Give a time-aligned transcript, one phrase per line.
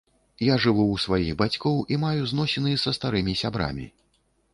[0.43, 3.85] Я жыву ў сваіх бацькоў і маю зносіны са старымі сябрамі.